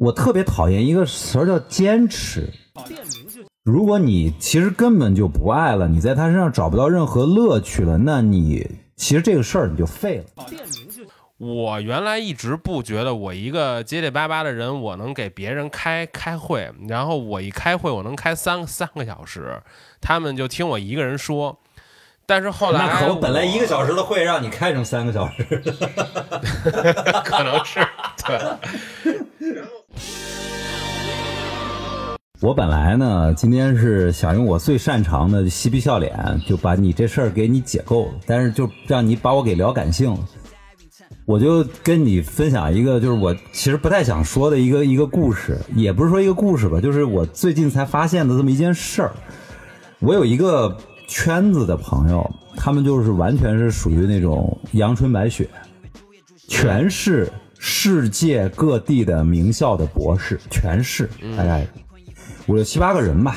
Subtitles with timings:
[0.00, 2.48] 我特别讨厌一个词儿叫坚持。
[3.62, 8.66] 如果你其实根本就不爱了，你在他身上找不到任何乐趣了，那你
[8.96, 10.46] 其实这个事儿你就废了。
[11.36, 19.62] 我原来一直不觉得我一个结结巴巴的人，我能给别人开开会，然后我一开会，我能开三三个小时，
[20.00, 21.58] 他们就听我一个人说。
[22.24, 25.44] 但是后来，那可本来一个小时的会让你开成三个小时，
[27.22, 27.86] 可能是
[28.26, 28.40] 对。
[32.40, 40.18] 我本来呢，今天是想用我最擅长的嬉皮笑脸，就把你这事儿给你解构，但是就让你把我给聊感性了。
[41.26, 49.12] 我就跟你分享一个，就是我其实不太想说的一个一个故事，也不是说一个故事吧，就是我最近才发现的这么一件事儿。
[49.98, 50.74] 我有一个
[51.06, 55.46] 圈子的朋友，他们就是完全是属于那种阳春白雪，
[56.48, 57.30] 全是
[57.62, 61.66] 世界各地的名校的博士，全是大概。
[62.46, 63.36] 五六七八个人吧，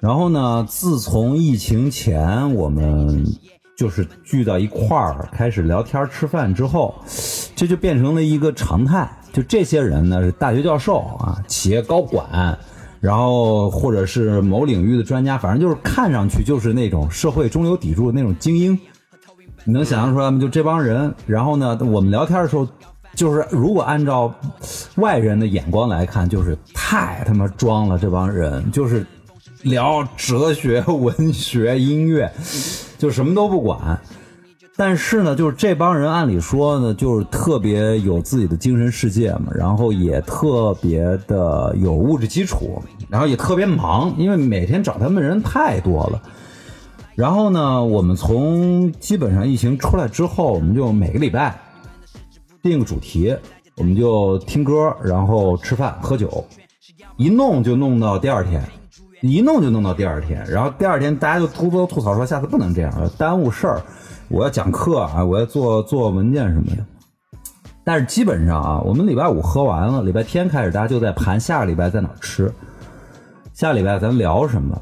[0.00, 3.22] 然后呢，自从疫情前我们
[3.76, 6.94] 就是聚到一块儿开始聊天吃饭之后，
[7.56, 9.10] 这就变成了一个常态。
[9.32, 12.56] 就这些人呢是大学教授啊，企业高管，
[13.00, 18.78] 然后或者是某领域的专家，反正就是看上去就是那种社会中流砥柱的那种精英。
[19.64, 20.40] 你能想象出来吗？
[20.40, 22.66] 就这帮人，然后呢，我们聊天的时候。
[23.18, 24.32] 就是如果按照
[24.94, 27.98] 外人的眼光来看，就是太他妈装了。
[27.98, 29.04] 这帮人就是
[29.62, 32.30] 聊哲学、 文学、音乐，
[32.96, 34.00] 就什么都不管。
[34.76, 46.22] 但是呢，就是这帮人按理说呢，就是特别有自己的精神世界嘛，然后也特别的有物质基础，然后也特别忙，因为每天找他们人太多了。
[47.16, 51.58] 然后呢，我们从基本上疫情出来之后，我们就每个礼拜。
[52.68, 53.34] 定个主题，
[53.76, 56.44] 我们就听歌，然后吃饭喝酒，
[57.16, 58.62] 一弄就弄到第二天，
[59.22, 63.82] 一弄就弄到第二天，然后第二天大家就偷偷吐槽说下次不能这样了，耽误事儿，
[64.28, 66.84] 我要讲课啊，我要做做文件什么的。
[67.84, 72.52] 但是基本上啊，我们礼拜五喝完了，礼拜天开始大家就在盘下个礼拜在哪吃，
[73.54, 74.78] 下礼拜咱聊什么，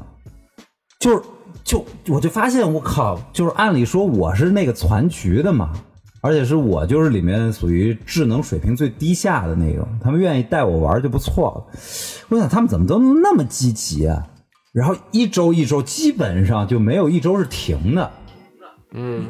[0.99, 1.21] 就是
[1.63, 5.71] 就我就发现我靠，就是按理说我是那个攒局的嘛。
[6.19, 11.79] 而且是我就是里面属于智能水平最低下的那种，他们愿意带我玩就不错了。
[12.29, 14.27] 我想他们怎么都那么积极啊？
[14.73, 18.11] 然后一周一周基本上就没有一周是停的，
[18.93, 19.27] 嗯，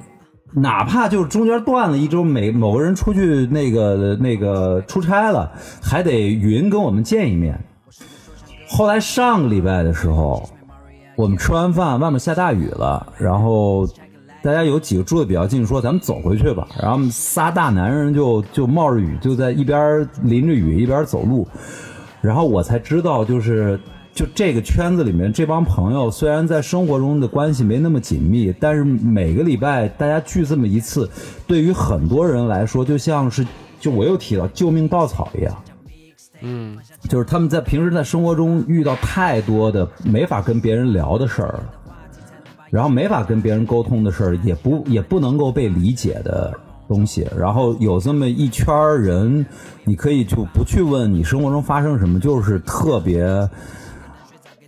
[0.56, 7.60] 哪怕就是中间断了一周，每某个人出去那个那个出差了，还得云跟我们见一面。
[8.70, 10.50] 后来上个礼拜的时候，
[11.16, 13.88] 我们吃完饭，外面下大雨了，然后。
[14.48, 16.66] 大家有几个住的比较近，说咱们走回去吧。
[16.82, 21.46] 然后仨大男人就就冒着雨，就在一边淋着雨一边走路。
[22.22, 23.78] 然后我才知道，就是
[24.14, 31.10] 就这个圈子里面这帮朋友，虽然在生活中的关系没那么紧密，但是每个礼拜大家聚这么一次，
[31.46, 33.46] 对于很多人来说，就像是
[33.82, 35.54] 就我又提到救命稻草一样。
[36.40, 36.78] 嗯，
[37.10, 41.60] 就是他们在平时在生活中遇到太多的没法跟别人聊的事儿。
[42.70, 46.54] 然后没法跟别人沟通的事儿，也不也不能够被理解的
[46.88, 47.28] 东西。
[47.38, 49.46] 然后有这么一圈人，
[49.84, 53.26] 你可以就不去问你生活中发生什么，就是特别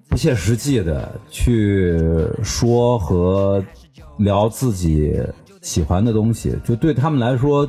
[0.08, 2.00] 不切实际的去
[2.42, 3.64] 说和
[4.18, 5.22] 聊自己
[5.62, 6.58] 喜欢的东西。
[6.64, 7.68] 就对他们来说，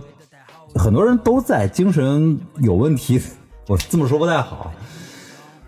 [0.74, 3.20] 很多人都在精神有问题。
[3.66, 4.72] 我这么说不太好。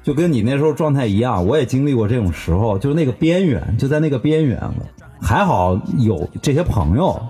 [0.03, 4.77] 就跟你那时候状态一样，我也经历过这种时候，就是那个边缘，就在那个边缘了。
[5.21, 7.21] 还好有这些朋友，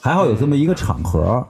[0.00, 1.44] 还好有这么一个场合，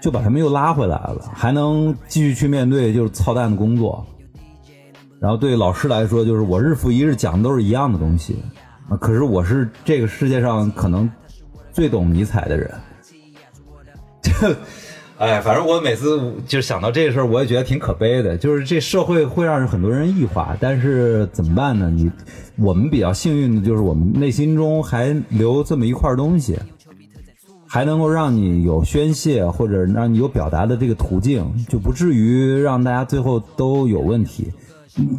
[0.00, 4.06] 就把他们又拉回来了，还能继续去面对就是操蛋的工作。
[5.20, 8.36] 然后对老师来说，就是我日复一日讲的都是一样的东西，
[9.00, 11.10] 可是我是这个世界上可能
[11.72, 12.70] 最懂尼采的人。
[15.18, 18.36] 哎，反正我每次就想到这个事儿，我也觉得挺可悲的。
[18.36, 21.90] 就是这社会会让很多人异化，但是怎么办呢？
[21.90, 22.10] 你
[22.56, 26.58] 我们比较幸运的就是我们内心中还留这么一块东西，
[27.66, 34.52] 还能够让你有宣泄或者让你有表达的这个途径，就不至于让大家最后都有问题。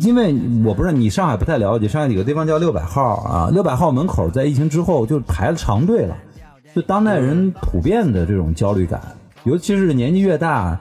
[0.02, 6.16] 因为我不知道你上海不太了解，上海有个地方叫六百号啊，六百号门口在疫情之后就排了长队了，
[6.76, 9.02] 就当代人普遍的这种焦虑感。
[9.48, 10.78] 尤其是年纪越大，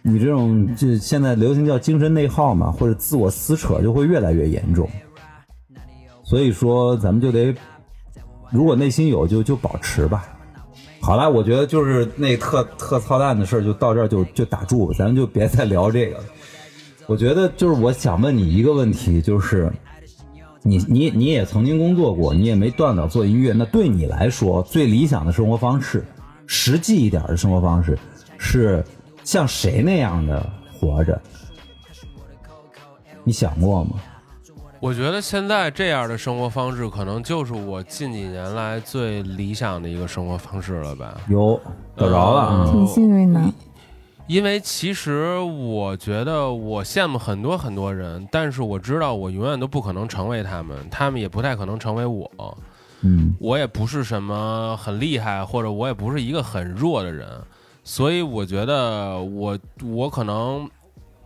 [0.00, 4.88] 你这种就现在流行叫精神内耗嘛，或者自我撕扯就会越来越严重。
[6.24, 7.54] 所以说，咱们就得，
[8.50, 10.24] 如果内心有，就就保持吧。
[11.00, 16.18] 好了，我觉得就是那特特操蛋的事，就到这儿就就打住，咱们就别再聊这个。
[17.06, 19.70] 我觉得就是我想问你一个问题，就是
[20.62, 26.04] 你你你也曾经工作过，你也没断档做音乐，那对你来说最理想的生活方式，
[26.48, 27.96] 实际一点的生活方式
[28.38, 28.84] 是
[29.22, 31.20] 像谁那样的活着？
[33.22, 33.90] 你想过吗？
[34.80, 41.20] 我觉得现在这样的生活方式，可能就是我近几年来最理想的一个生活方式了吧。
[41.28, 41.60] 有
[41.96, 43.40] 找着了，嗯挺幸运的。
[44.26, 52.30] 因为其实我觉得我羡慕很多很多人，但是我知道我永远都不可能成为他们，他们也不太可能成为我。
[53.02, 57.26] 嗯我也不是什么很厉害，或者我也不是一个很弱的人，
[57.84, 60.68] 所以我觉得我我可能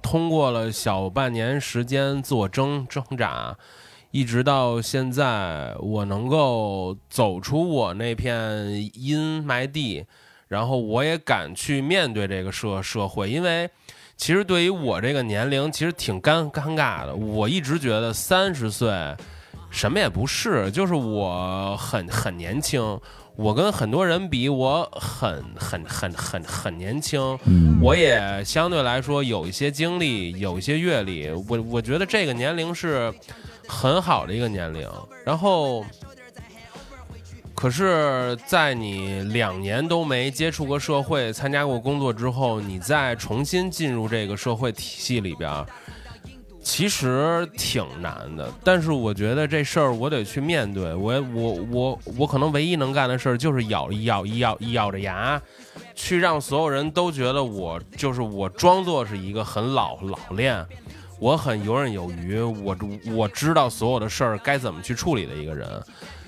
[0.02, 3.56] 通过了小半年时间自我挣挣扎，
[4.10, 10.04] 一直到现在，我能够走出我那片阴霾地，
[10.48, 13.70] 然后我也敢去面对这个社社会，因为。
[14.14, 17.12] 其实对于我这个年龄，其实挺尴尴尬的。
[17.12, 18.88] 我一直觉得三十岁
[19.72, 23.00] 什么也不是，就是我很很年轻，
[23.34, 33.12] 我跟很多人比，我很很很很很年轻，嗯，我也相对来说有一些经历，有一些阅历，我我觉得这个年龄是
[33.66, 34.88] 很好的一个年龄。
[35.24, 35.84] 然后，
[37.54, 45.66] 可是，在你两年都没接触过社会、参加过工作之后，你再重新进入这个社会体系里边儿，
[46.62, 48.48] 其实挺难的。
[48.62, 55.40] 但是我觉得这事儿我得去面对，我我我我可能唯一能干的事儿就是咬咬咬咬着牙，
[55.94, 60.64] 去让所有人都觉得我就是我装作是一个很老老练，
[61.18, 62.76] 我很游刃有余，我
[63.12, 65.68] 我知道所有的事儿该怎么去处理的一个人。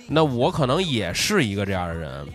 [0.09, 2.27] 那我可能也是一个这样的人，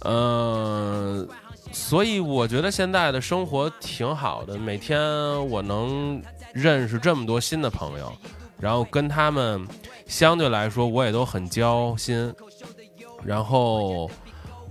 [0.00, 1.26] 嗯、
[1.72, 5.00] 所以我觉得现在的生活挺好的，每天
[5.48, 6.20] 我能
[6.54, 8.10] 认识这么多新的朋友，
[8.58, 9.66] 然后跟他们
[10.06, 12.32] 相对来说我也都很交心，
[13.24, 14.08] 然后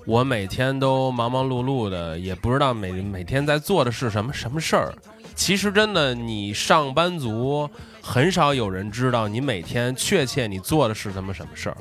[0.06, 4.94] 我每天都忙忙碌碌的，也不知道每每天在做的是什么什么事儿。
[5.36, 7.70] 其实真的，你上班族
[8.02, 11.78] 很少有人知道你每天确切你做的是什么什么事儿。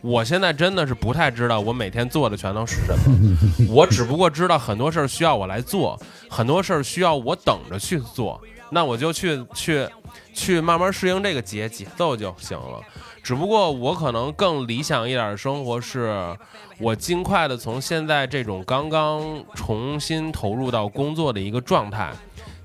[0.00, 5.98] 我现在真的是不太知道我每天做的全都是什么，我只不过知道很多事儿需要我来做，
[6.28, 8.40] 很多事儿需要我等着去做，
[8.70, 9.88] 那我就去去
[10.32, 12.80] 去慢慢适应这个节节奏就行了。
[13.22, 16.36] 只不过我可能更理想一点的生活是，
[16.78, 22.12] 我尽快的从现在这种刚刚重新投入到工作的一个状态，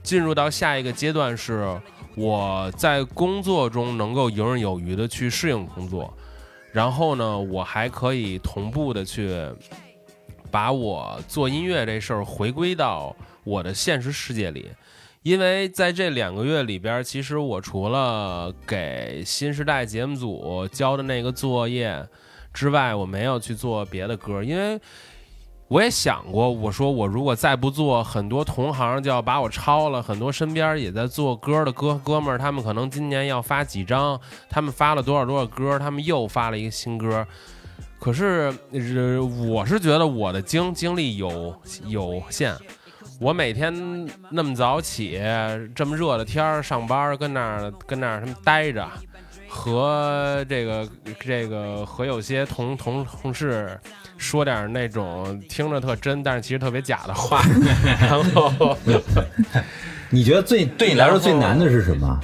[0.03, 1.79] 进入到下一个阶段是
[2.15, 6.13] 我在工作中能够游刃有余的去适应工作。
[6.73, 9.49] 然后呢，我还可以同步的去
[10.51, 13.15] 把我做音乐这事儿回归到
[13.45, 14.69] 我的现实世界里，
[15.23, 22.07] 因为在这两个月里边，其实我除了给新时代节目组交的那个作业
[22.53, 24.79] 之外，我没有去做别的歌，因为。
[25.71, 30.01] 我也想过，我说我如果再不做，很多同行就要把我超了。
[30.01, 34.19] 很多身边也在做歌的哥哥们，他们可能今年要发几张，
[34.49, 37.23] 他们发了多少多少歌，他们又发了一个新歌。
[37.99, 38.51] 可是，
[39.47, 41.55] 我是觉得我的精精力有
[41.85, 42.55] 有限，
[43.19, 45.19] 我每天那么早起，
[45.75, 48.87] 这么热的天儿上班，跟那儿跟那儿他们待着，
[49.47, 50.87] 和这个
[51.19, 53.77] 这个和有些同同同事
[54.17, 57.43] 说点那种听着特真，但是其实特别假的话，
[57.99, 58.77] 然 后
[60.09, 62.19] 你觉得最对你来说最难的是什么？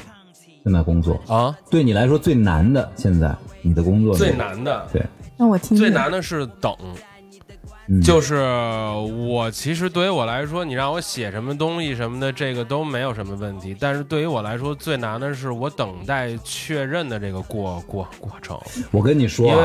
[0.63, 1.21] 现在工作。
[1.27, 4.87] 啊，对你来说最难的，现在你的工作最难的。
[4.93, 5.05] 对，
[5.37, 5.77] 让我听听。
[5.77, 6.73] 最难的是等。
[7.87, 8.35] 嗯就是
[9.27, 13.77] 我其实对于我来说，你让我写什么东西什么的，这个都没有什么问题。
[13.79, 19.63] 但是对于我来说，最难的是我等待确认的这个过过过程，我跟你说、因为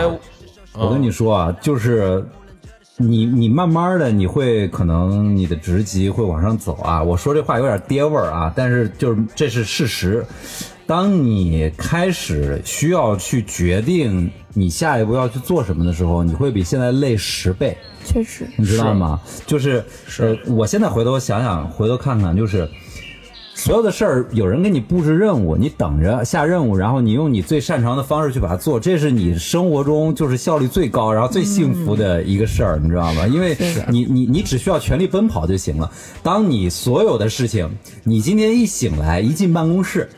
[0.73, 2.23] 啊，我跟你说啊，就是
[2.97, 7.03] 你你慢慢的你会可能你的职级会往上走啊。
[7.03, 10.25] 我说这话有点爹味儿啊，但是就是这是事实。
[10.91, 17.79] 当你开始需要去决定你下一步要去做什么的时候，你会比现在累十倍。
[18.05, 19.21] 确实，你知道吗？
[19.47, 22.69] 就是是呃，我现在回头想想，回头看看，就是
[23.55, 33.25] 所有的事儿，有人给你布置任务，你等着下任务，然后你用你最擅长的方式去把它做，这是你生活中就是效率最高，然后最幸福的一个事儿，你知道吗？
[33.29, 33.57] 因为
[33.87, 35.89] 你你你只需要全力奔跑就行了。
[36.21, 37.71] 当你所有的事情，
[38.03, 40.11] 你今天一醒来，一进办公室。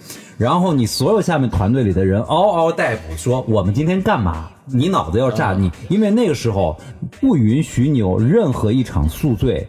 [0.42, 4.48] 然后你所有下面团队里的人嗷嗷待哺，说我们今天干嘛？
[4.66, 6.76] 你脑子要炸你，因为那个时候
[7.20, 9.64] 不允许你有任何一场宿醉，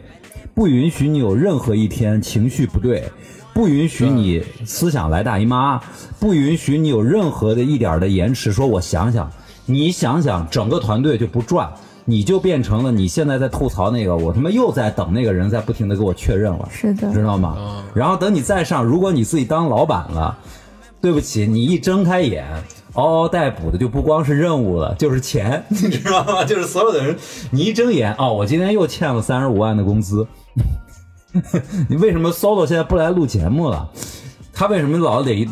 [0.52, 3.04] 不允许你有任何一天情绪不对，
[3.52, 5.80] 不允许你思想来大姨妈，
[6.18, 8.50] 不允许你有任何的一点的延迟。
[8.50, 9.30] 说我想想，
[9.66, 11.72] 你想想，整个团队就不转。
[12.06, 17.82] 你就变成了你现在在吐槽那个，我他妈又在等那个人在不停的给我确认了，是的，知道吗？
[17.94, 20.36] 然后等你再上，如果你自己当老板了，
[21.04, 22.46] 对不起，你一睁开眼，
[22.94, 26.42] 嗷嗷待哺的就不光是任务了，就是钱， 你知道吗？
[26.46, 27.14] 就是所有的人，
[27.50, 30.26] 你一睁眼，哦，我今天又欠了三十五万的工资。
[31.90, 33.86] 你为什么 solo 现在不来录节目了？
[34.54, 35.46] 他为什么老得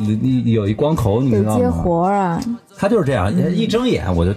[0.51, 1.21] 有一光头？
[1.21, 1.59] 你知道吗？
[1.59, 2.41] 接活啊！
[2.79, 4.33] 他就是这样，一睁眼我就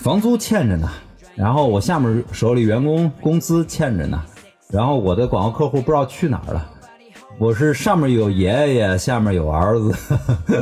[0.00, 0.86] 房租欠着呢。
[1.34, 4.22] 然后我下面手里员工工资欠着呢，
[4.68, 6.68] 然后我的广告客户不知道去哪儿了。
[7.38, 9.92] 我是上面有爷爷，下面有儿子，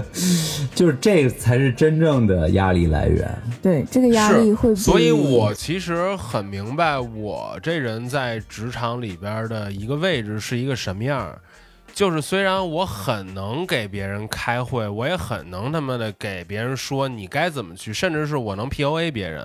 [0.74, 3.38] 就是这才是真正的压力来源。
[3.62, 4.74] 对，这个压力会。
[4.74, 11.36] 所以我其实很明白，我这人在职场里边的一个位置是一个什么样。
[11.92, 19.44] 就是虽然我很能给别人开会，我也很能他妈的给别人说你该怎么去，甚至是我能 P O A 别人，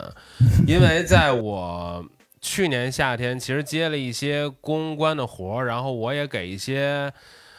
[0.68, 2.06] 因为在我
[2.48, 7.12] 去年夏天其实接了一些公关的活儿，然后我也给一些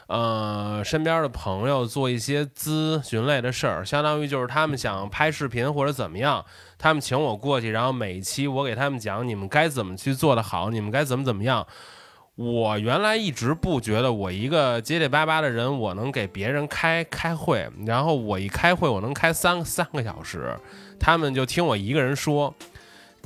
[0.06, 6.44] 呃身边的朋友做一些咨询类的事儿，相当于就是他们想拍视频或者怎么样，
[6.78, 11.66] 他们请我过去，然后每一期我给他们讲你们该怎么去做的好，你们该怎么怎么样。
[12.36, 20.56] 我原来一直不觉得我一个结结巴巴的人，我能给别人开开会，然后我一开会我能开三三个小时，
[21.00, 22.54] 他们就听我一个人说。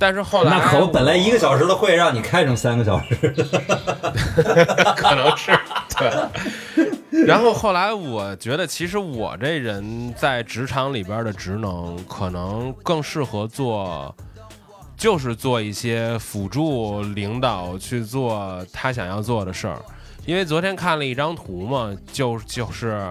[0.01, 3.15] 但是后来那可不，本来一个小时的会让你开成三个小时，
[4.97, 5.53] 可能是
[5.97, 7.27] 对。
[7.27, 14.13] 然后后来我觉得，其实我这人在职场里边的职能，可能更适合做。
[14.97, 19.81] 就是做一些辅助领导去做他想要做的事儿，
[20.27, 23.03] 因为昨天看了一张图嘛，就就是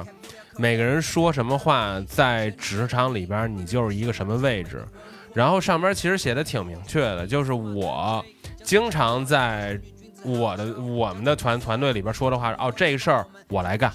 [0.55, 4.85] 每个人说什么话，在职场里边你就是一个什么位置，
[5.33, 8.23] 然后上边其实写的挺明确的，就是我
[8.63, 9.79] 经常在
[10.23, 13.91] 我的我们的团团队里边说的话，哦这个事儿我来干，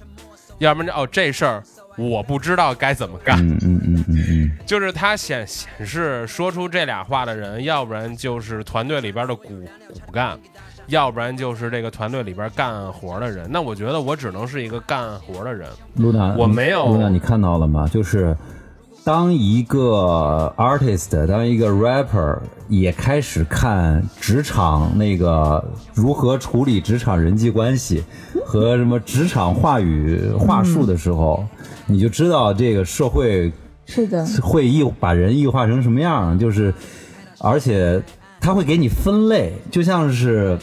[0.59, 1.63] 要不然哦这事儿。
[1.97, 9.49] 我不知道该怎么干，嗯嗯嗯嗯嗯， 就是他显显示说出这俩话的人，要不然就是团队里边的骨
[9.87, 10.37] 骨干，
[10.89, 13.49] 要不然就是这个团队里边干活的人。
[13.49, 15.69] 那我觉得我只能是一个干活的人。
[15.95, 16.85] 露娜，我没有。
[16.87, 17.87] 露娜，你看到了吗？
[17.87, 18.37] 就是
[19.05, 28.03] 当一个 artist，当一个 rapper 也开始看职场那个如何处理职场人际关系
[28.47, 31.45] 和什么职场话语话术的时候。
[31.87, 33.53] 你就知道这个社会
[33.85, 36.73] 是的，会异把人异化成什么样，就是，
[37.41, 38.03] 而且
[38.41, 40.59] 他会给你分类，就像是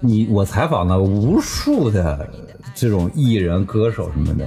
[0.00, 2.28] 你我采访了无数的
[2.74, 4.46] 这种艺人、歌手什么的。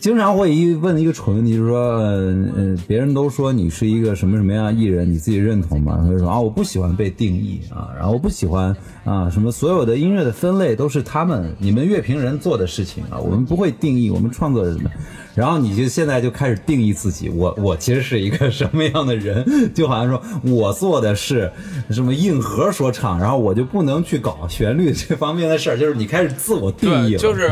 [0.00, 5.98] 经常会一问一个蠢问题，就是说，呃，别人都说你是一个什么什么样艺人，你自己认同吗？
[6.02, 8.74] 他就说啊，我不喜欢被定义啊，然后我不喜欢
[9.04, 14.90] 啊，什么所有的音乐的分类都是他们你们乐评人做的事情啊，我们不会定义，我们创作人的。
[15.34, 19.44] 然后你就现在就开始定义自己，我我其实是一个什么样的人？
[19.74, 21.50] 就好像说我做的是
[21.90, 27.50] 什么硬核说唱，然后我就不能去搞旋律这方面的事儿，就是你开始自我定义了，就是。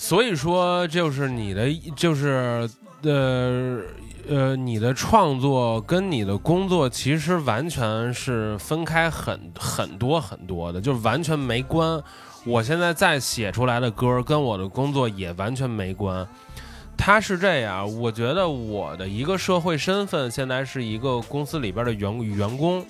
[0.00, 2.70] 所以说，就是你的，就是
[3.02, 3.80] 呃
[4.28, 12.00] 呃，你的创作跟你的工作其实完全是分开很很多很多的，就完全没关。
[12.46, 16.26] 我现在再写出来的歌跟我的工作也完全没关。
[16.96, 22.86] 他是这样，我觉得我的一个社会身份现在是一个公司里边的员员工，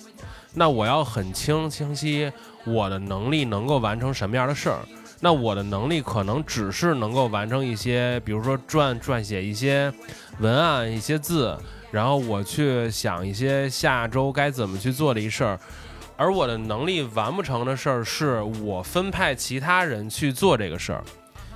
[0.53, 2.31] 那我要很清清晰
[2.65, 4.79] 我的能力能够完成什么样的事儿。
[5.21, 9.93] 那我的能力可能只是能够完成一些，比如说撰撰写一些
[10.39, 11.57] 文案、一些字，
[11.91, 15.59] 然后我去想一些下周该怎么去做的一事儿。
[16.15, 21.03] 而我的能力完不成的事儿，是我分派其他人去做这个事儿，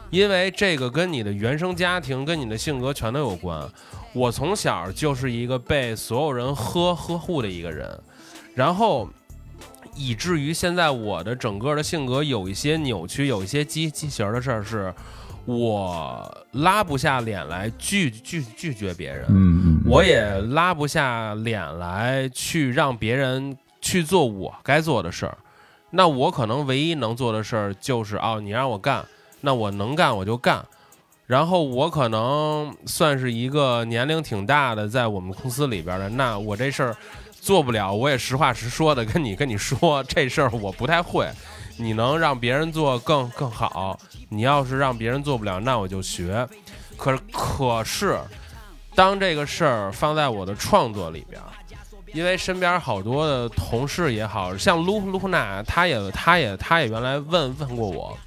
[0.10, 3.66] 因为这个跟你的原生家庭、跟你的性格全都有关。
[4.12, 7.98] 我从小就是一个被所有人呵呵护的一个人，
[8.54, 9.10] 然后。
[9.96, 14.94] 以至于现在我的整个的性格有一些扭曲，有一些畸畸形的事儿，是
[15.46, 25.38] 我拉不下脸来拒拒拒绝别人，嗯嗯，我也拉不下脸来去让别人去做我该做的事儿。
[25.90, 29.06] 那我可能唯一能做的事儿就是，哦，你让我干，
[29.42, 30.66] 那我能干我就干。
[31.26, 36.96] 然后我可能算是一个年龄挺大的，在我们公司里边的，那我这事儿
[37.44, 41.30] 做不了，我也实话实说的跟你跟你说，这事儿我不太会。
[41.76, 46.48] 你能让别人做更更好，你要是让别人做不了，那我就学。
[46.96, 48.18] 可是可是，
[48.96, 51.42] 当这个事儿放在我的创作里边，
[52.14, 58.18] 因为身边好多的同事也好像卢卢娜，他也他也他也原来问问过我，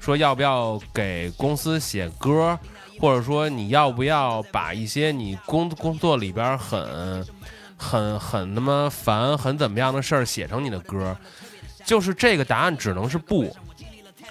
[0.00, 2.58] 说要不要给公司写歌，
[2.98, 7.26] 或者说你要不要把一些你工工作里边很
[7.82, 11.16] 很很他妈烦很怎么样的事儿写成你的歌。
[11.84, 13.54] 就是这个答案只能是不，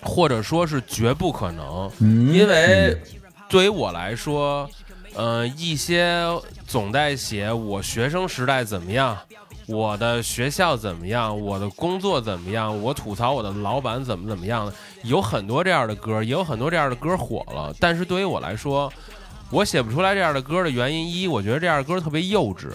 [0.02, 2.98] 或者说是绝不可能，因为
[3.50, 4.70] 对于我来说，
[5.14, 6.26] 呃，一些
[6.66, 9.18] 总在写我学生时代怎么样，
[9.68, 17.76] 我的学校怎么样，我的工作怎么样，我吐槽我的老板怎么怎么样的，有很多这样的歌，也有很多这样的歌火了。
[17.82, 18.92] 但是对于我来说，
[19.50, 22.70] 我写不出来这样的歌的原因一，我觉得这样的歌特别幼稚；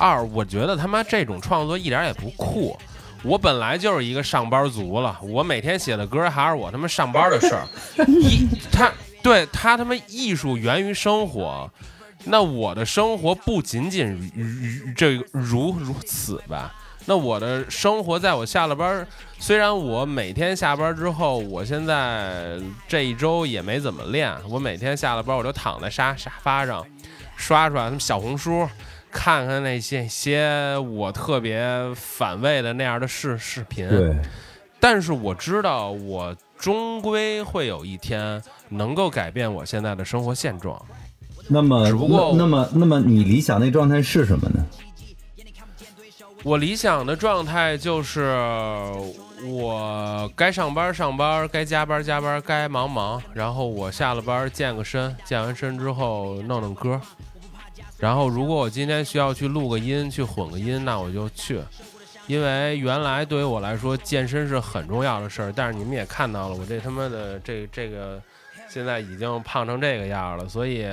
[0.00, 2.74] 二，我觉得他妈这种创作一点也不酷。
[3.22, 7.66] 我本来就是一个上班族了，我每天写的歌还是我他妈上班的事儿。
[8.08, 8.90] 艺他
[9.22, 11.70] 对他他妈艺术源于生活，
[12.24, 16.74] 那我的生活不仅仅如这如如此吧？
[17.04, 19.06] 那我的生活在我下了班，
[19.38, 26.82] 虽然我每天下班之后，我现在这一周也没怎么练，我每天下了班我就躺在沙沙发上
[27.36, 28.66] 刷刷小红书。
[29.12, 31.62] 看看那些些我特别
[31.94, 34.16] 反胃的那样的视视频，对，
[34.78, 40.80] 但是我知道我终归会有一天能够改变我现在的生活现状。
[41.48, 44.64] 那么，只不过那么那么你理想那状态是什么呢？
[46.42, 48.34] 我理想的状态就是
[49.44, 56.98] 我该上班上班，该加班加班，该忙忙，然后我下了班健个身，健完身之后弄弄歌。
[58.00, 61.60] 然后，如果我今天需要去录个音、去混个音，那我就去，
[62.26, 65.52] 因为原来对于我来说，健身是很重要的事儿。
[65.54, 68.18] 但是你们也看到了，我这他妈的这这个，
[68.70, 70.86] 现在已经胖成这个样了，所以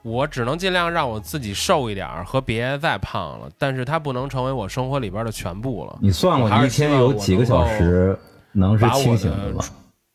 [0.00, 3.50] 我只能尽量让我自己瘦一点儿，和别再胖了。
[3.58, 5.98] 但是它不能成为我生活里边的全部了。
[6.00, 8.18] 你算过一天有几个小时
[8.52, 9.62] 能是清醒的吗？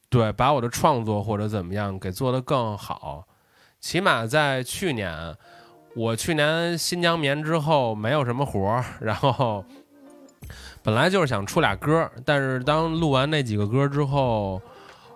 [0.09, 3.27] 对，把我的创作或者怎么样给做得更好，
[3.79, 5.35] 起码在去年。
[5.95, 9.63] 我去年新疆棉之后没有什么活儿，然后
[10.83, 14.61] 本来就是想出俩歌，但是当录完那几个歌之后，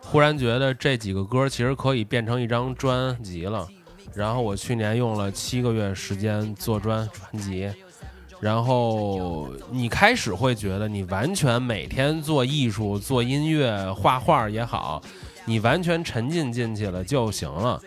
[0.01, 3.67] 忽然觉得这几个歌其实可以变成一张专辑了。
[4.15, 7.69] 然后我去年用了七个月时间做专专辑，
[8.39, 15.01] 然后你开始会觉得你完全每天做艺术、做音乐、画画也好，
[15.43, 17.79] 你完全沉浸进去了就行了。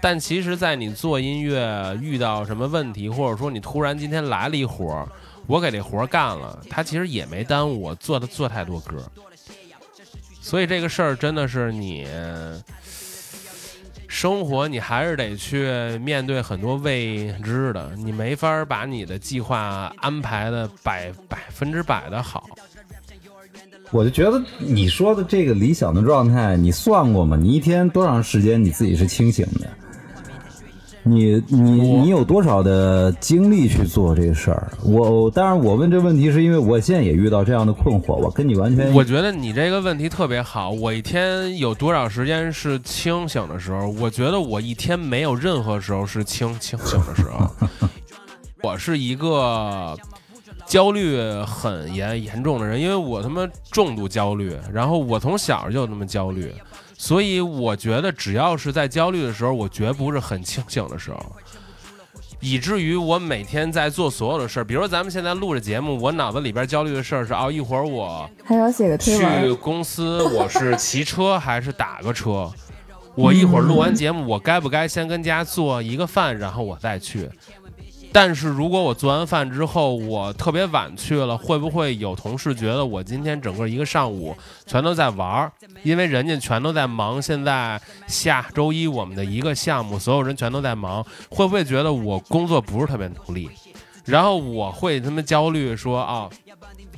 [0.00, 5.08] 但其实，在你做音乐遇到什么问题，或者说你突然今天来了一活儿，
[5.46, 9.04] 我给这活儿干了，他其实也没耽误我做的做太多歌。
[10.40, 12.06] 所以这个事儿真的是你
[14.08, 15.66] 生活，你还是得去
[15.98, 22.48] 面对很多未知的，你没法把你的计划安排的百百分之百的好。
[23.90, 27.36] 我就觉得你说的这个理想的状态，你算过吗？
[27.36, 29.66] 你一天多长时间你自己是清醒的？
[31.04, 34.70] 你你你有多少的精力去做这个事儿？
[34.84, 38.16] 我当然，我问这问题是因为我现在也遇到这样的困惑。
[38.16, 40.70] 我跟你完全，我觉得你这个问题特别好。
[40.70, 43.88] 我一天有多少时间是清醒的时候？
[43.98, 47.50] 我觉得我一天没有任何时候是清清醒的时候。
[48.62, 49.96] 我是一个
[50.68, 56.54] 焦虑很严严重的人，因为我他妈重度焦虑，然后我从小就那么焦虑。
[57.00, 61.20] 所以我觉得，只要是在焦虑的时候，我绝不是很清醒的时候，
[62.40, 64.64] 以至于我每天在做所有的事儿。
[64.64, 68.98] 比如咱们现在录着节目，我脑子里边焦虑的事儿是：哦，一会儿我还要写个。
[68.98, 72.52] 去公司，我是骑车还是打个车？
[73.14, 77.28] 我一会儿录完节目，我该不该先跟家做一个饭，然后我再去？
[78.10, 85.52] 但是如果我做完饭之后，我特别晚去了，会不会有同事觉得我今天整个一个上午全都在玩儿？
[85.82, 93.50] 因为人家全都在忙，现在下周一我们的一个项目，所有人全都在忙，会不会觉得我工作不是特别努力？
[94.04, 96.28] 然后我会他妈焦虑说啊，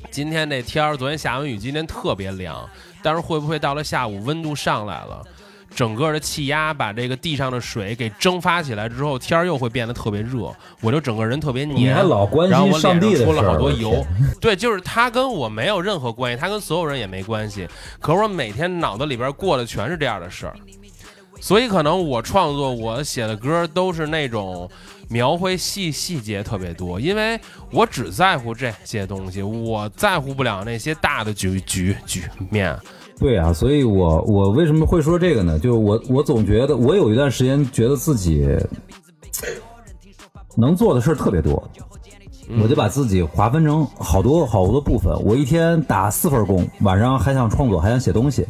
[0.09, 2.67] 今天这天儿，昨天下完雨，今天特别凉，
[3.03, 5.21] 但是会不会到了下午温度上来了？
[5.73, 14.05] 整个的气压把这个地上的水给蒸发起来之后，天儿又会变得特别热，我就整个人特别黏，然后我脸上出了好多油。
[14.39, 17.67] 对，就是他跟我没有任何关系，他跟所有人也没关系。
[17.99, 20.55] 可是我每天脑子里边过的全是这样的事儿，
[21.39, 24.69] 所以可能我创作我写的歌都是那种
[25.09, 27.39] 描绘细细节特别多，因为
[27.71, 32.77] 我只在乎这些东西，我在乎不了那些大的局局局面。
[33.21, 35.59] 对啊，所以我我为什么会说这个呢？
[35.59, 38.57] 就是我我总觉得我有一段时间觉得自己
[40.57, 41.63] 能做的事儿特别多，
[42.63, 45.15] 我就把自己划分成好多好多部分。
[45.23, 48.43] 我一天打四份工，晚上还想创作，还想写东西。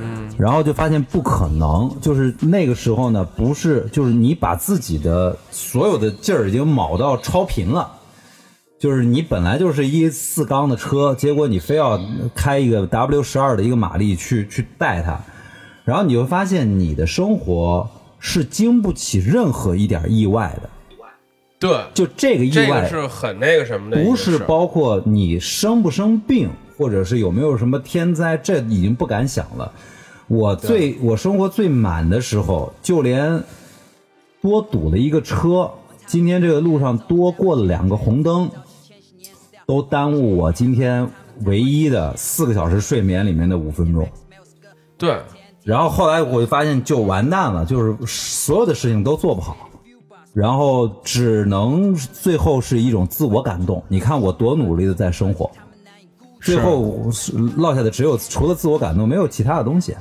[0.00, 7.92] 嗯，然后就发现不可能，就是那个时候呢，不是就是你把自己的所有的劲儿已经卯到超频了。
[8.82, 12.00] 就是你本来就是一四缸的车，结果你非要
[12.34, 15.20] 开一个 W 十二的一个马力去去带它，
[15.84, 20.68] 然后你会发现你的生活是经不起任何一点意外的。
[21.60, 29.70] 对，就这个意这外个是很那个什么的不，是包括你生不生病，或者是有没有什么天灾，这已经不敢想了。
[30.26, 33.44] 我最我生活最满的时候，就连
[34.40, 35.70] 多堵了一个车，
[36.04, 38.50] 今天这个路上多过了两个红灯，
[39.72, 41.08] 都耽误我今天
[41.46, 44.06] 唯一的四个小时睡眠里面的五分钟。
[44.98, 45.18] 对。
[45.64, 49.56] 然后后来我就发现就完蛋了，就是所有的事情都做不好，
[50.34, 53.82] 然后只能最后是一种自我感动。
[53.88, 55.50] 你看我多努力的在生活，
[56.42, 57.10] 最后
[57.56, 59.96] 落下的只有除了自我感动，没有其他的东西。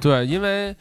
[0.00, 0.74] 对，因为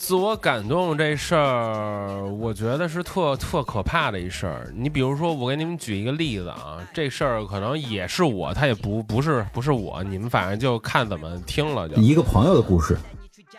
[0.00, 4.72] 自我感动这事儿，我觉得是特特可怕的一事儿。
[4.74, 11.96] 你比如说，我给你们举一个例子啊，这事儿可能也是我，他也不不是不是我，你们反正就看怎么听了就。
[11.96, 12.96] 一个朋友的故事，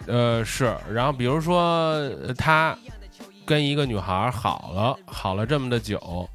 [0.08, 1.62] 呃，是，然后比如说
[2.26, 2.76] 呃他
[3.46, 6.28] 跟一个女孩儿好了，好了这么的久，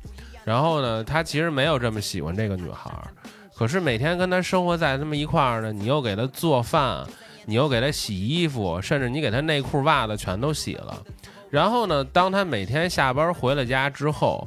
[0.45, 3.11] 然后呢，他其实没有这么喜欢这个女孩儿，
[3.57, 7.05] 可是每天跟她生活在这么一块儿呢，你又给她做饭，
[7.47, 11.03] 你又给他洗衣服，甚至你给他内裤袜子全都洗了，
[11.49, 14.47] 然后呢，当他每天下班回了家之后。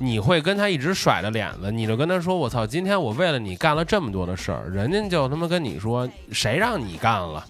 [0.00, 7.44] 你会跟他一直甩着脸子，你就跟他说：“我操，今天我为了你干了这么多的事儿。”人家就他妈跟你说：“谁让你干了？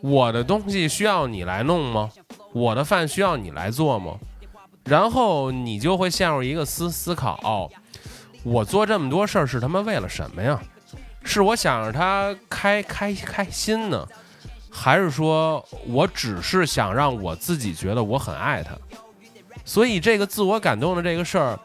[0.00, 2.08] 我的东西需要你来弄吗？
[2.52, 4.16] 我的饭需要你来做吗？
[4.84, 7.68] 然后你就会陷入一个思思考：
[8.44, 10.60] 我做这么多事儿是他妈为了什么呀？
[11.22, 14.06] 是我想让他开开开心呢，
[14.70, 18.72] 还是说我只是想让我自己觉得我很爱他？
[19.64, 21.58] 所以这个自我感动的这个事儿，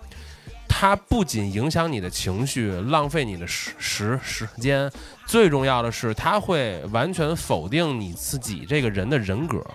[0.68, 4.92] 它不仅影响你的情绪，浪费你的时时时间，
[5.26, 9.66] 最重要的是，它会完全否定你自己这个人的人格。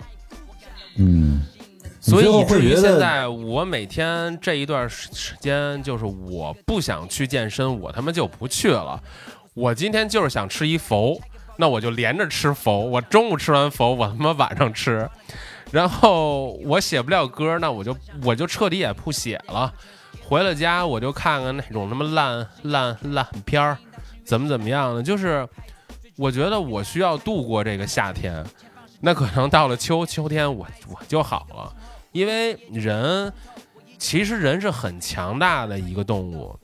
[0.97, 1.41] 嗯，
[1.99, 9.01] 所以以至于现在我每天这一段时时间，就是我不想去健身，我他妈就不去了。
[9.53, 11.19] 我今天就是想吃一佛，
[11.57, 12.79] 那我就连着吃佛。
[12.79, 15.09] 我中午吃完佛，我他妈晚上吃。
[15.71, 19.73] 然后我写不了歌，那我就我就彻底也不写了。
[20.23, 23.77] 回了家我就看看那种什么烂烂烂片儿，
[24.23, 25.03] 怎么怎么样的。
[25.03, 25.45] 就是
[26.15, 28.45] 我觉得我需要度过这个夏天，
[29.01, 31.73] 那可能到了秋秋天我我就好了，
[32.13, 33.31] 因为人
[33.97, 36.57] 其实人是很强大的一个动物，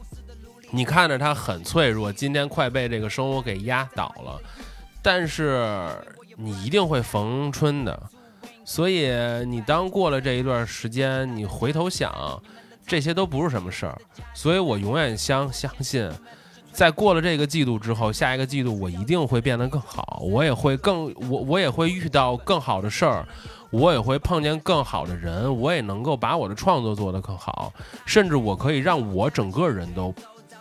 [0.71, 4.39] 你看着他很脆弱，今天快被这个生活给压倒了，
[5.01, 5.89] 但是
[6.35, 8.01] 你一定会逢春的。
[8.65, 9.09] 所以
[9.45, 12.13] 你当过了这一段时间，你回头想，
[12.85, 13.97] 这些都不是什么事儿。
[14.33, 16.11] 所以我永远相 相信，
[16.73, 23.25] 在过了这个季度之后，下一个季度我一定会变得更好，我也会更我我也会遇到更好的事儿，
[23.71, 27.71] 我也会碰见更好的人，我也能够把我的创作做得更好，
[28.05, 30.13] 甚至我可以让我整个人都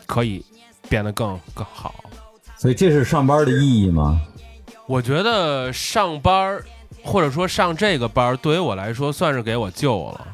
[0.07, 0.45] 可以
[0.88, 1.95] 变得更更好。
[2.57, 4.21] 所以这是上班的意义吗？
[4.87, 6.64] 我觉得上班儿，
[7.05, 10.29] 或者说上这个班儿，对于我来说算是给我救了。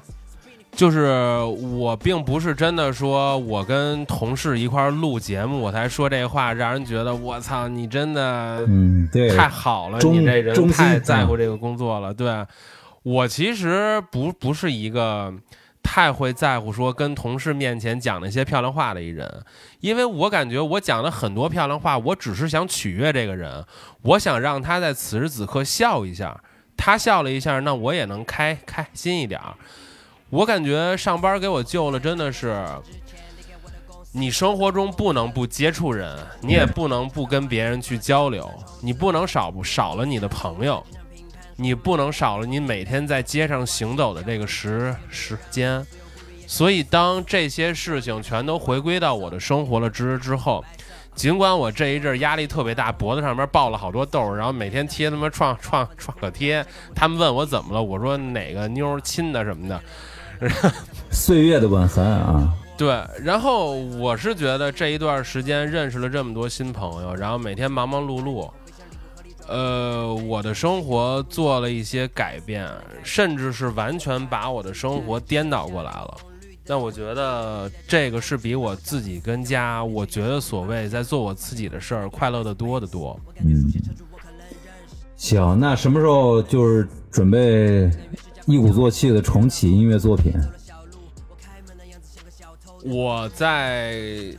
[0.74, 1.38] 就是
[1.76, 12.14] 我并不是真的说我跟同事一块儿录节目，我才说这话，让人觉得我操，你真的嗯，对，太好了，你这人太在乎这个工作了。
[12.14, 12.46] 对
[13.02, 15.34] 我其实不不是一个
[15.82, 19.44] 太会在乎说跟同事面前讲那些漂亮话的一人，
[19.80, 23.64] 因为我感觉我讲了很多漂亮话，我只是想取悦这个人，
[24.02, 26.40] 我想让他在此时此刻笑一下，
[26.76, 29.54] 他笑了一下，那我也能开开心一点儿。
[30.30, 32.64] 我感觉上班给我救了，真的是。
[34.14, 38.46] 你生活中不能不接触人，你也不能不跟别人去交流，
[38.82, 40.84] 你不能少不少了你的朋友，
[41.56, 45.84] 你不能少了你每天在街上行走的这个时时间。
[46.46, 50.62] 所以，当这些事情全都回归到我的生活了之之后，
[51.14, 59.80] 尽管我这一阵儿压力特别大，脖子上面爆了好多痘儿，然后每天贴他妈创创创可贴，他们问我怎么了，我说哪个妞儿亲的什么的，
[61.10, 68.50] 岁月的吻痕啊， 对，然后我是觉得这一段时间认识了这么多新朋友，然后每天忙忙碌碌，
[69.48, 72.68] 呃，我的生活做了一些改变，
[73.02, 76.16] 甚至是完全把我的生活颠倒过来了。
[76.64, 83.18] 但我觉得这个是比我自己跟家，我觉得所谓在做我自己的事儿快乐的多得多。
[83.44, 83.70] 嗯，
[85.16, 87.90] 行，那什么时候就是准备
[88.46, 90.32] 一鼓作气的重启音乐作品？
[92.84, 94.34] 我在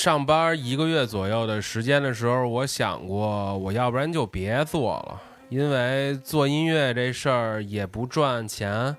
[0.00, 8.96] 上班一个月左右的时间的时候，我想过，我要不然就别做了，因为做音乐这事儿也不赚钱，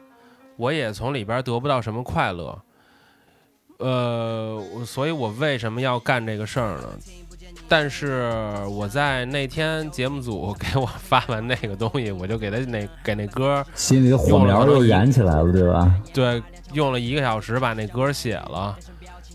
[0.57, 2.55] 我也从里边得不到什么快乐。
[3.79, 6.89] 呃，所以，我为什么要干这个事儿呢？
[7.67, 8.31] 但是
[8.69, 15.99] 我在那天节目组给我发完那个东西，我就给他那给那歌心里的火苗又燃起来了，对吧？
[16.13, 18.77] 对，用了一个小时把那歌写了，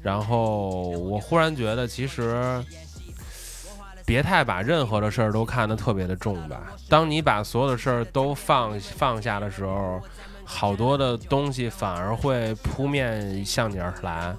[0.06, 2.64] 然后我忽然觉得，其实
[4.04, 6.72] 别太把任何的事儿都看得特别的重吧。
[6.88, 10.00] 当你把所有的事儿都放放下的时候，
[10.44, 14.32] 好多的东西反而会扑面向你而来。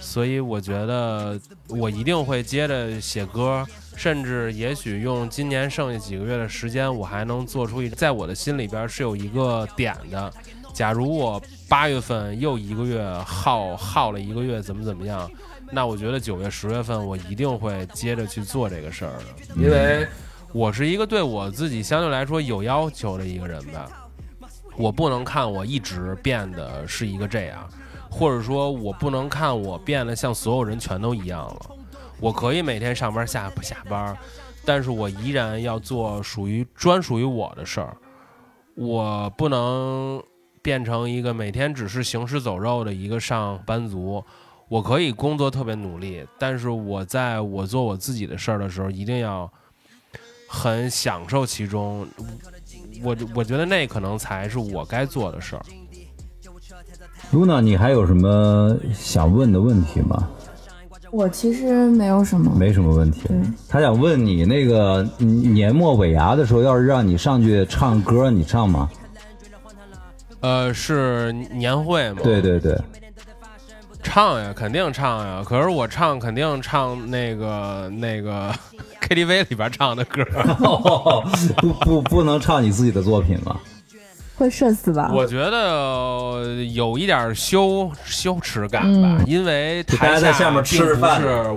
[0.00, 1.38] 所以我觉得
[1.68, 3.62] 我一定会接着写歌，
[3.94, 10.32] 甚至也许用今年剩下几个月的时间，我还能做出一，在我的心里边是有一个点的。
[10.74, 15.30] 假如我八月份又一个月耗耗了一个月，怎么怎么样，
[15.72, 20.06] 那我觉得九月、十月份我一定会接着去做这个事儿的，因为
[20.52, 23.88] 我是一个对我自己相对来说有要求的一个人吧。
[24.76, 27.66] 我不能看我一直变得是一个这样。
[28.10, 31.70] 或者说我不能看我变得像所有人全都一样了，
[32.20, 34.16] 我可以每天上班下不下班，
[34.64, 37.96] 但是我依然要做属于专属于我的事儿，
[38.76, 40.22] 我不能
[40.64, 44.24] 变成一个每天只是行尸走肉的一个上班族。
[44.66, 49.48] 我可以工作特别努力，但是我在我做我自己的事儿的时候，一定要
[50.48, 52.08] 很享受其中。
[53.02, 55.62] 我我觉得那可能才是我该做的事儿。
[57.32, 60.30] 露娜，你还有什么想问的问题吗？
[61.10, 63.28] 我其实没有什么，没什么问题。
[63.68, 68.90] 他想问你，那个年末尾牙的时候，要是让你上去唱歌，你唱吗？
[70.44, 72.20] 呃，是年会嘛？
[72.22, 72.78] 对对对，
[74.02, 75.42] 唱呀，肯定唱呀。
[75.42, 78.52] 可是我唱肯定唱那个那个
[79.00, 80.22] KTV 里边唱的歌，
[81.62, 83.58] 不不不能唱你自己的作品吗？
[84.36, 85.10] 会社死吧？
[85.14, 90.92] 我觉得有一点羞羞耻感吧，因为 台下并不是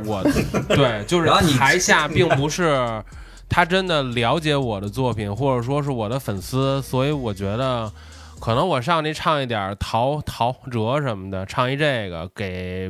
[0.05, 0.23] 我，
[0.69, 3.03] 对，就是台下并不是
[3.49, 7.91] 他真的了解我的作品，或者说是我的粉丝，所以我觉得
[8.47, 12.89] 可能我上去唱一点陶陶喆什么的，唱一这个给。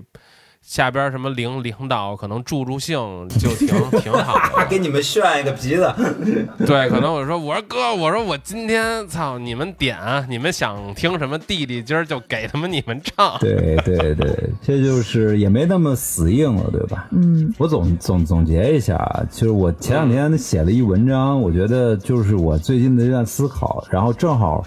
[0.61, 2.99] 下边什么领领导可能助助兴
[3.39, 3.69] 就挺
[4.01, 5.89] 挺好的，给你们炫一个鼻子。
[6.67, 9.97] 对，可能我说我说哥，我说我今天操你们点，
[10.29, 13.39] 你们想听什么弟弟今儿就给他们你们唱。
[13.39, 17.07] 对对对，这就是也没那么死硬了，对吧？
[17.11, 18.97] 嗯，我总总总结一下，
[19.31, 24.61] 就是我前两天写了一文章，我觉得就是我最近的一段思考，然后正好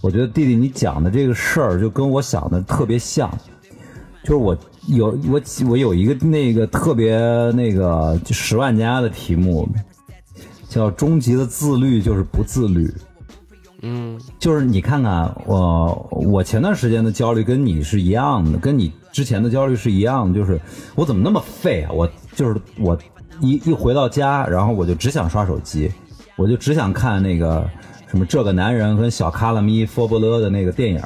[0.00, 3.30] 我觉得弟弟你讲的这个事儿就跟我想的特别像，
[4.22, 4.56] 就是我。
[4.86, 7.14] 有我我有一个那个特别
[7.50, 9.68] 那个十万加的题目，
[10.66, 12.90] 叫“终极的自律就是不自律”。
[13.82, 20.58] 嗯，就是你看看我我前段时间的焦虑跟你是一样的，跟你之前的焦虑是一样的，就是
[20.94, 21.92] 我怎么那么废啊？
[21.92, 22.98] 我就是我
[23.42, 25.92] 一一回到家，然后我就只想刷手机，
[26.36, 27.68] 我就只想看那个
[28.08, 31.00] 什么这个男人跟小卡拉咪佛伯勒的那个电影。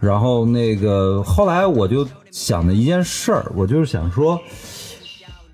[0.00, 4.40] 然后那个后来我就想的一件事儿，我就是想说，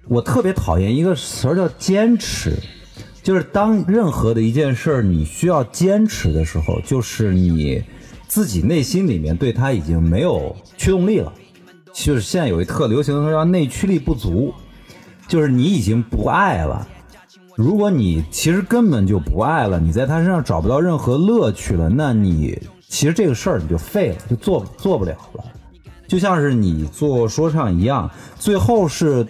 [0.07, 2.55] 我特别讨厌一个词儿叫坚持，
[3.23, 7.83] 就是当任何的一件事儿你需要坚持的时候，就是你
[8.29, 11.33] 自己内心里面对它已经没有驱动力了，
[11.95, 14.53] 就是现在有一特流行的说叫内驱力不足，
[15.27, 16.87] 就是你已经不爱了。
[17.57, 22.59] 如果你其实根本就不爱了，你在他身上找不到任何乐趣了，那你。
[22.87, 25.45] 其实这个事儿你就废了，就做做不了了，
[26.07, 29.27] 就像是你做说唱一样，最后是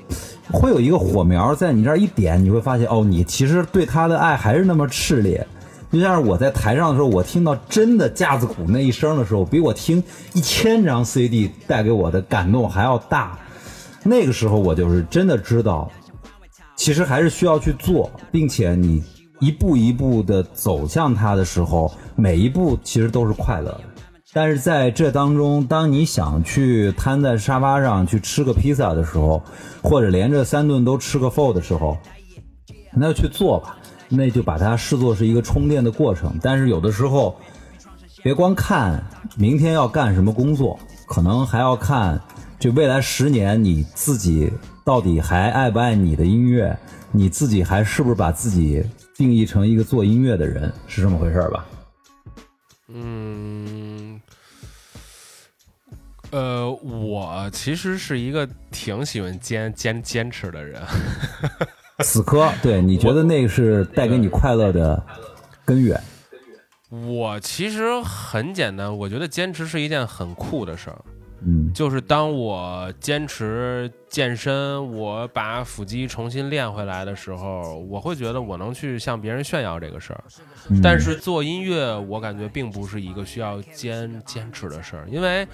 [0.52, 5.46] 会有一个火苗在你这儿一点，你会发现哦，你其实对他的爱还是那么炽烈。
[5.90, 10.02] 就像是我在台上的时候，我听到真的架子鼓那一声的时候，比我听
[10.34, 13.38] 一千张 CD 带给我的感动还要大。
[14.02, 15.90] 那个时候我就是真的知道，
[16.76, 19.02] 其实还是需要去做，并且你
[19.40, 23.80] 一步一步的走向它的时候，每一步其实都是快乐的。
[24.32, 29.40] 但是在这当中，当你想去瘫在沙发上去吃个披萨的时候，
[29.80, 31.96] 或者连着三顿都吃个 f 的时候，
[32.92, 33.76] 那就去做吧，
[34.08, 36.36] 那就把它视作是一个充电的过程。
[36.42, 37.36] 但是有的时候，
[38.24, 39.04] 别光看
[39.36, 42.20] 明天要干什么工作，可能还要看
[42.58, 44.52] 这未来十年你自己
[44.84, 46.76] 到底还爱不爱你的音乐，
[47.10, 48.84] 你自己还是不是把自己
[49.16, 51.66] 定义成一个做音乐的人，是这么回事吧？
[52.88, 54.20] 嗯，
[56.30, 60.82] 呃，我其实是一个挺喜欢坚坚坚持的人。
[62.04, 65.02] 死磕，对，你觉得那个是带给你快乐的
[65.64, 65.98] 根源？
[66.90, 71.02] 我其实很简单，我觉得坚持是一件很酷的事儿。
[71.46, 80.24] 嗯，就是当我坚持健身，我把腹肌重新练回来的时候，我会觉得我能去向别人炫耀这个事儿。
[80.82, 85.46] 但是做音乐，我感觉并不是一个需要坚坚持的事儿，因为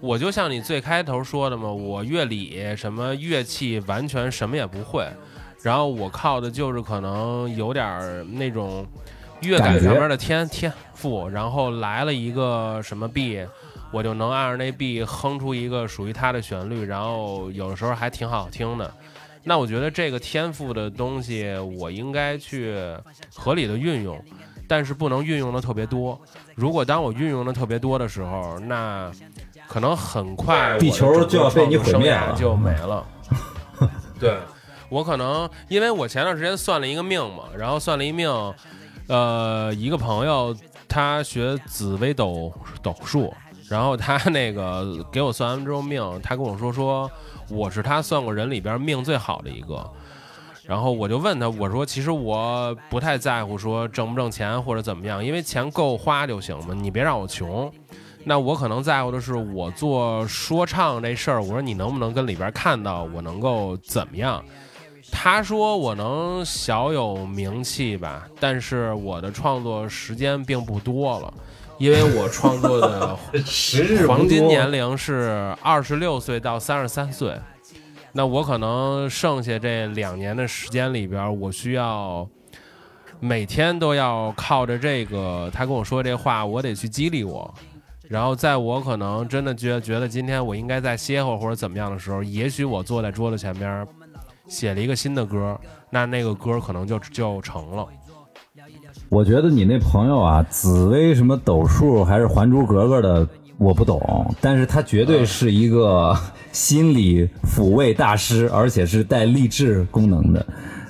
[0.00, 5.06] 我就像你最开头说的嘛，我乐理什么乐器完全什么也不会，
[5.62, 8.86] 然后我靠的就是可能有点那种
[9.42, 13.44] 乐感上面的天天赋，然后来了一个什么 B。
[13.90, 18.92] 我就能按着那 B 哼出一个属于它的旋律，然后有的时候还挺好听的。
[19.44, 22.74] 那我觉得这个天赋的东西，我应该去
[23.32, 24.20] 合理的运用，
[24.66, 26.20] 但是不能运用的特别多。
[26.56, 29.08] 如果当我运用的特别多的时候，那
[29.68, 33.06] 可能很快地球就要被你毁灭了，就没了。
[34.18, 34.36] 对，
[34.88, 38.28] 我可能因为我前段时间算了一个命嘛，然后算了一命，
[39.06, 40.56] 呃，一个朋友
[40.88, 43.32] 他学紫微斗斗数。
[43.68, 47.10] 然后他 那个给我算完之后命，他跟我说说
[47.50, 49.88] 我是他算过人里边命最好的一个。
[50.64, 57.72] 然后我就问他，我说其实我不太在乎说挣不挣钱或者怎么样，因为钱够花就行嘛，你别让我穷。
[58.24, 64.44] 那我可能在乎的是我做说唱这事儿，我说你能不能跟里边看到我能够怎么样？
[65.12, 71.32] 他说我能小有名气吧，但是我的创作时间并不多了。
[71.78, 73.16] 因为我创作的
[74.08, 77.38] 黄金年龄是二十六岁到三十三岁，
[78.12, 82.26] 那我可能剩下这两年的时间里边，我需要
[83.20, 87.52] 每天都要靠着这个他跟我说这话，我得去激励我。
[88.08, 93.86] 然后在我可能真的觉觉得今天我应该再歇会儿或者怎么样的时候，也许我坐在桌子前边
[94.46, 95.58] 写了一个新的歌，
[95.90, 97.86] 那那个歌可能就就成了。
[99.08, 106.14] 我觉得你那朋友啊，紫薇什么斗数还是还珠格格的，我不懂，但是他绝对是一个
[106.50, 110.44] 心理抚慰大师，而且是带励志功能的。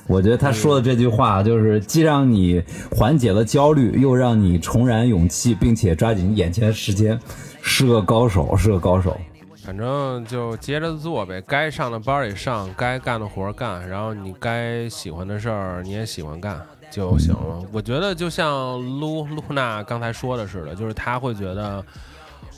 [0.06, 7.18] 我觉得他说的这句话，就是既让你缓解了焦虑，又让你重燃勇气，并且抓紧眼前时间，
[7.60, 9.16] 是个高手，是个高手。
[9.64, 16.62] 反正就接着做呗，该上的班也上，该干的活干，然后你该喜欢的事儿你也喜欢干。
[16.90, 17.62] 就行了。
[17.72, 21.84] 我觉得就像露露娜刚才说的似的，就是她会觉得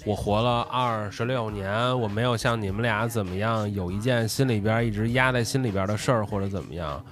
[0.06, 7.02] 我活了二十六年，我没有像你们俩怎么样，有一件心里边一直压在心里边的事儿或者怎么样。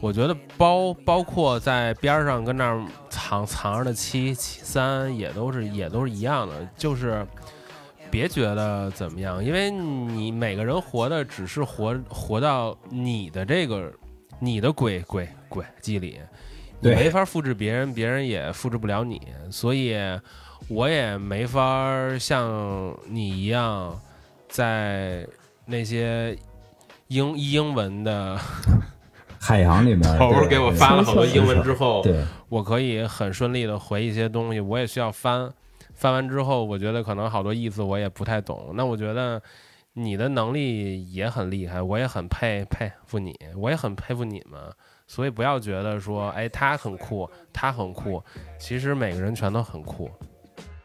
[0.00, 7.26] 我觉得包包括在边上跟那儿藏藏着的七七三也都是也都是一样的，就是
[8.10, 13.92] 别觉得怎么样，因为你每个人活的只是活活到你的这个
[14.38, 16.18] 你的轨轨轨迹里。
[16.80, 19.94] 你没法复制别人，别人也复制不了你，所以
[20.68, 24.00] 我也没法像你一样，
[24.48, 25.26] 在
[25.66, 26.36] 那些
[27.08, 28.38] 英英文的
[29.38, 35.52] 海洋里面，头 给我发了好多英文之后，对，我可以很顺利的回一些东西，我也需要翻，
[35.94, 38.72] 翻完之后，我觉得可能好多意思我也不太懂。
[38.74, 39.42] 那我觉得
[39.94, 44.60] 你的能力也很厉害，我也很佩佩服你，我也很佩服你们。
[45.10, 48.22] 所以不要觉得说，哎，他很酷，他很酷，
[48.60, 50.08] 其实每个人全都很酷。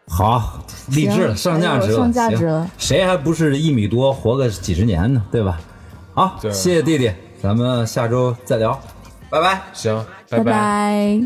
[0.07, 5.23] 好，励志，上价值，上价值，谁还不是一米多活个几十年呢？
[5.31, 5.61] 对吧？
[6.15, 8.79] 好，谢谢弟弟，咱们下周再聊，
[9.29, 9.61] 拜拜。
[9.73, 11.21] 行，拜拜。